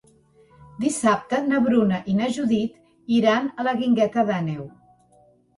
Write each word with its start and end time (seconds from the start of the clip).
Dissabte 0.85 1.41
na 1.49 1.59
Bruna 1.67 1.99
i 2.13 2.17
na 2.21 2.29
Judit 2.37 3.13
iran 3.19 3.51
a 3.57 3.67
la 3.69 3.77
Guingueta 3.83 4.25
d'Àneu. 4.31 4.69